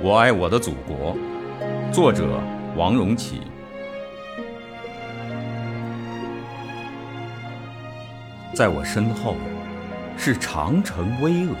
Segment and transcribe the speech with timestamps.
[0.00, 1.16] 我爱我的祖国。
[1.92, 2.40] 作者：
[2.76, 3.42] 王荣启。
[8.52, 9.36] 在我身后
[10.16, 11.54] 是长城巍峨，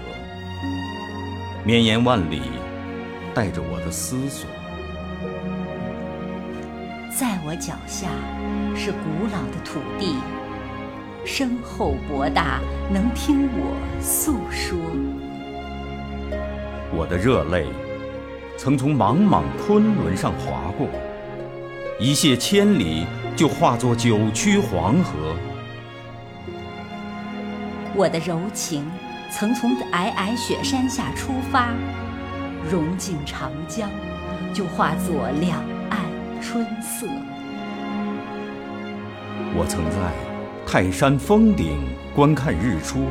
[1.64, 2.42] 绵延万里，
[3.32, 4.48] 带着我的思索。
[7.16, 8.08] 在我脚下
[8.76, 10.16] 是古老的土地，
[11.24, 12.60] 深厚博大，
[12.92, 14.76] 能听我诉说。
[16.96, 17.66] 我的热泪
[18.56, 20.88] 曾从莽莽昆仑上划过，
[21.98, 23.04] 一泻千里，
[23.36, 25.34] 就化作九曲黄河。
[27.96, 28.84] 我的柔情
[29.30, 31.68] 曾从皑皑雪山下出发，
[32.70, 33.90] 融进长江，
[34.52, 35.58] 就化作两
[35.90, 36.00] 岸
[36.40, 37.06] 春色。
[39.56, 40.12] 我曾在
[40.66, 41.76] 泰山峰顶
[42.14, 43.04] 观看日出，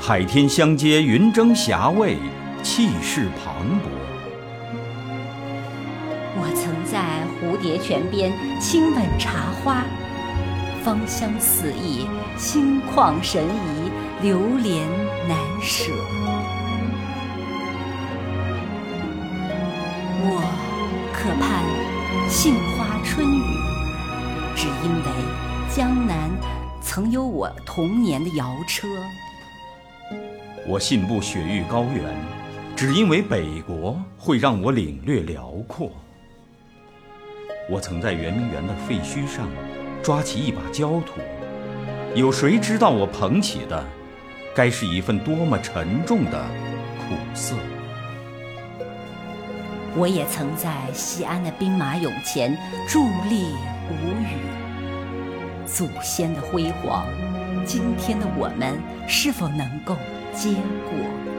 [0.00, 2.16] 海天相接，云蒸霞蔚，
[2.62, 3.88] 气势磅礴。
[6.36, 9.84] 我曾在蝴蝶泉边亲吻茶花，
[10.82, 14.84] 芳香四溢，心旷神怡，流连
[15.28, 15.92] 难舍。
[20.26, 20.42] 我
[21.12, 21.62] 可盼
[22.28, 23.44] 杏花春雨，
[24.56, 25.06] 只因为
[25.72, 26.28] 江南
[26.82, 28.88] 曾有我童年的摇车。
[30.66, 32.02] 我信步雪域高原，
[32.74, 35.92] 只因为北国会让我领略辽阔。
[37.66, 39.48] 我曾在圆明园的废墟上
[40.02, 41.20] 抓起一把焦土，
[42.14, 43.82] 有谁知道我捧起的
[44.54, 46.44] 该是一份多么沉重的
[46.98, 47.56] 苦涩？
[49.96, 52.54] 我也曾在西安的兵马俑前
[52.86, 52.98] 伫
[53.30, 53.46] 立
[53.88, 54.36] 无语。
[55.64, 57.06] 祖先的辉煌，
[57.64, 59.96] 今天的我们是否能够
[60.34, 60.50] 接
[60.84, 61.33] 过？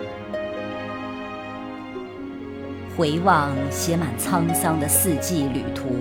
[2.95, 5.97] 回望写满沧桑的四季旅途，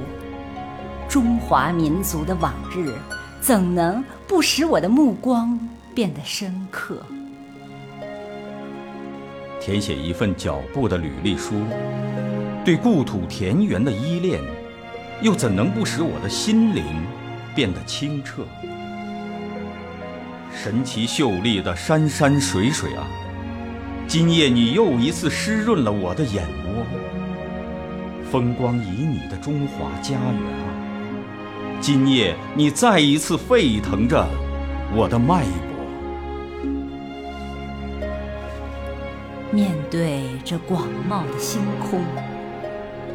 [1.09, 2.93] 中华民族的往日，
[3.41, 5.59] 怎能不使我的目光
[5.93, 7.03] 变得深刻？
[9.61, 11.55] 填写一份脚步的履历书，
[12.65, 14.41] 对故土田园的依恋，
[15.21, 16.85] 又怎能不使我的心灵
[17.57, 18.45] 变得清澈？
[20.53, 23.05] 神奇秀丽的山山水水啊，
[24.17, 26.87] 今夜你又一次湿润了我的眼窝。
[28.31, 30.71] 风光旖旎的中华家园啊，
[31.81, 34.25] 今夜你再一次沸腾着
[34.95, 36.71] 我的脉搏。
[39.51, 42.05] 面对这广袤的星空，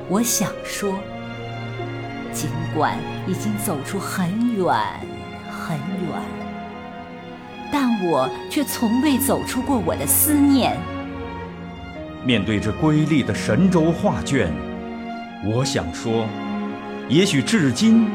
[0.09, 0.95] 我想说，
[2.33, 4.67] 尽管已经走出很远
[5.49, 6.21] 很远，
[7.99, 10.77] 但我却从未走出过我的思念。
[12.25, 14.51] 面对这瑰丽的神州画卷，
[15.45, 16.25] 我想说，
[17.07, 18.07] 也许至今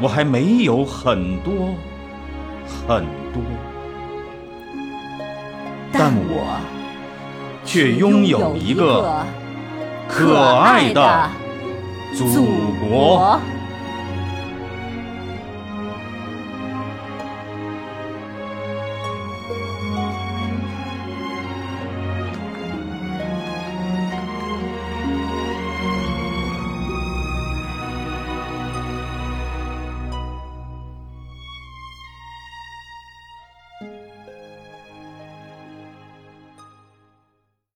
[0.00, 1.74] 我还没有很多
[2.66, 3.42] 很多，
[5.92, 6.58] 但我
[7.64, 9.24] 却拥有一个
[10.08, 11.30] 可爱的
[12.14, 12.26] 祖
[12.88, 13.40] 国。